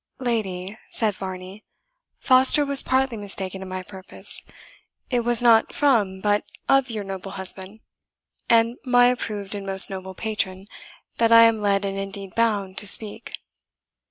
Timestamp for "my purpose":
3.69-4.41